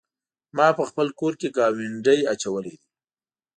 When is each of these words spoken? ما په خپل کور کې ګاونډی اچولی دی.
ما 0.57 0.67
په 0.77 0.83
خپل 0.89 1.07
کور 1.19 1.33
کې 1.39 1.47
ګاونډی 1.57 2.19
اچولی 2.33 2.73
دی. 2.79 2.85